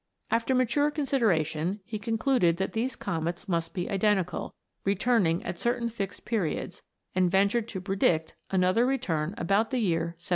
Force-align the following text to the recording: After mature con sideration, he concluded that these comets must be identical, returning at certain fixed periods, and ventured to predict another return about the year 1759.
After 0.31 0.55
mature 0.55 0.89
con 0.89 1.05
sideration, 1.05 1.77
he 1.85 1.99
concluded 1.99 2.57
that 2.57 2.73
these 2.73 2.95
comets 2.95 3.47
must 3.47 3.71
be 3.71 3.87
identical, 3.87 4.55
returning 4.83 5.45
at 5.45 5.59
certain 5.59 5.89
fixed 5.89 6.25
periods, 6.25 6.81
and 7.13 7.29
ventured 7.29 7.67
to 7.67 7.81
predict 7.81 8.33
another 8.49 8.83
return 8.87 9.35
about 9.37 9.69
the 9.69 9.77
year 9.77 10.15
1759. 10.17 10.29